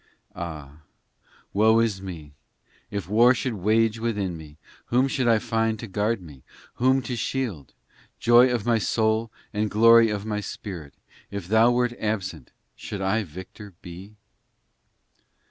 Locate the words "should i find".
5.07-5.77